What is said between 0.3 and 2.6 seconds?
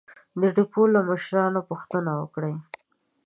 د ډېپو له مشره پوښتنه وکړئ!